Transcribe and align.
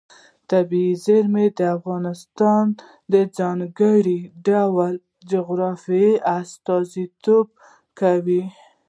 طبیعي 0.51 0.93
زیرمې 1.05 1.47
د 1.57 1.59
افغانستان 1.77 2.65
د 3.13 3.13
ځانګړي 3.37 4.19
ډول 4.47 4.93
جغرافیه 5.31 6.11
استازیتوب 6.37 7.47
کوي. 7.99 8.43